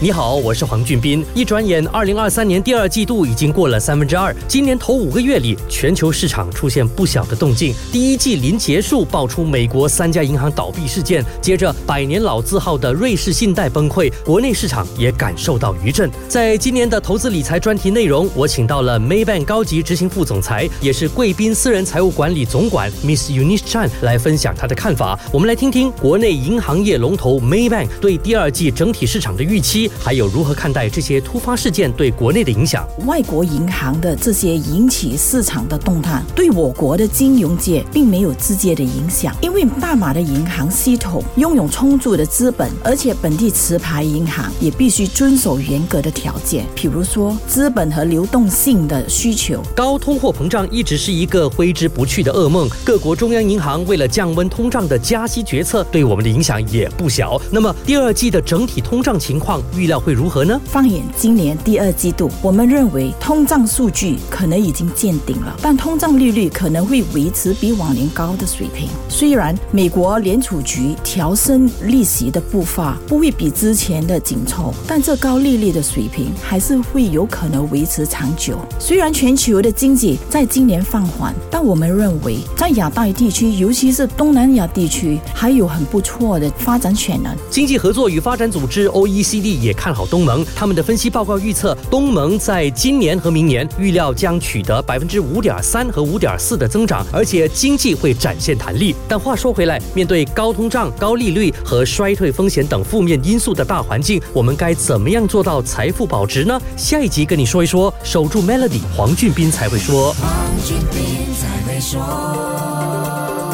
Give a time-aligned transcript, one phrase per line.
[0.00, 1.26] 你好，我是黄俊斌。
[1.34, 4.32] 一转眼，二零二三年第二季度已经过了三分之二。
[4.46, 7.74] 今年头五个月里，全球市场出现不小的动静。
[7.90, 16.08] 第一季临结束，爆出美国三家银行倒闭事件，接着百年老字号的瑞士信贷崩溃，国内市场也感受到余震。
[16.28, 25.18] 在今年的投资理财专题内容，我请到了 Maybank 高级执行副总裁，也是贵宾私人财务管理总管 Miss Eunice Chan 来分享他的看法。
[25.32, 29.87] 我们来听听国内银行业龙头 Maybank 对第二季整体市场的预期。
[29.98, 32.86] 还有如何看待这些突发事件对国内的影响？
[33.06, 49.62] 外国银行的这些引起市场的动荡，对我国的金融界并没有直接的影响，因为大马的银行系统拥有充足的资本，而且本地持牌银行也必须遵守严格的条件，比如说资本和流动性的需求。
[49.74, 57.40] 高通货膨胀一直是一个挥之不去的噩梦，各国中央银行为了降温通胀的加息决策对我们的影响也不小。
[57.50, 60.60] 那么第二季的整体通胀情况预料会如何呢？
[60.64, 68.88] 放眼今年第二季度，我们认为通胀数据可能已经见顶了，但通胀利率可能会维持比往年高的水平。
[69.08, 78.58] 虽然美国联储局调升利息的步伐不会比之前的紧凑，但这高利率的水平还是会有可能维持长久。
[78.80, 87.32] 虽然全球的经济在今年放缓，但我们认为在亚太地区，尤其是东南亚地区，还有很不错的发展潜能。
[87.48, 98.94] 经济合作与发展组织 （OECD） 也看好东盟，他们的分析报告预测，东盟在今年和明年预料将取得百分之五点三和五点四的增长，而且经济会展现弹力。
[99.06, 106.58] 但话说回来，面对高通胀、高利率和衰退风险等负面因素的大环境，我们该怎么样做到财富保值呢？
[106.74, 110.14] 下一集跟你说一说，守住 Melody，黄俊斌才会说。
[110.14, 110.30] 黄
[110.64, 113.47] 俊斌才会说。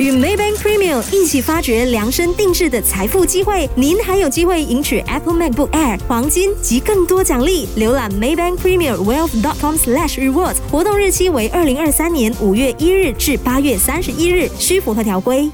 [0.00, 7.68] 与 Maybank Premium 一起发掘量身定制的财富机会，您还有机会赢取 Apple MacBook Air、黄金及更多奖励。
[7.76, 9.42] 浏览 Maybank Premium Wealth.
[9.42, 15.50] dot com slash rewards 活动日期为二零二三年五月一日至八月三十一日，需符合条规。